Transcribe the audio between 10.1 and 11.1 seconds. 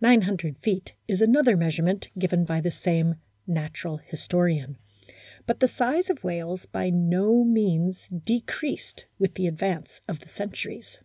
the centuries.